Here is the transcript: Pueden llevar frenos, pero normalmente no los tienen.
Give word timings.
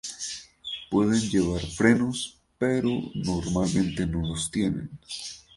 Pueden 0.89 1.19
llevar 1.29 1.61
frenos, 1.61 2.39
pero 2.57 2.89
normalmente 3.13 4.07
no 4.07 4.27
los 4.29 4.49
tienen. 4.49 4.89